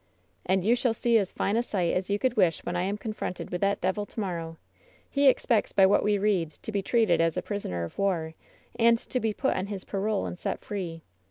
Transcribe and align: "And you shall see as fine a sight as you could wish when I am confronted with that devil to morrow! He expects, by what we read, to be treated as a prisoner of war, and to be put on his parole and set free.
"And 0.47 0.65
you 0.65 0.75
shall 0.75 0.95
see 0.95 1.19
as 1.19 1.31
fine 1.31 1.55
a 1.55 1.61
sight 1.61 1.93
as 1.93 2.09
you 2.09 2.17
could 2.17 2.35
wish 2.35 2.65
when 2.65 2.75
I 2.75 2.81
am 2.81 2.97
confronted 2.97 3.51
with 3.51 3.61
that 3.61 3.81
devil 3.81 4.07
to 4.07 4.19
morrow! 4.19 4.57
He 5.07 5.27
expects, 5.27 5.73
by 5.73 5.85
what 5.85 6.01
we 6.01 6.17
read, 6.17 6.49
to 6.63 6.71
be 6.71 6.81
treated 6.81 7.21
as 7.21 7.37
a 7.37 7.43
prisoner 7.43 7.83
of 7.83 7.99
war, 7.99 8.33
and 8.79 8.97
to 8.97 9.19
be 9.19 9.31
put 9.31 9.55
on 9.55 9.67
his 9.67 9.83
parole 9.83 10.25
and 10.25 10.39
set 10.39 10.61
free. 10.65 11.03